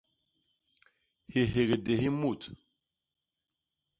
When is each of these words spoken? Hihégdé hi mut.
Hihégdé 1.31 1.93
hi 2.01 2.09
mut. 2.19 2.41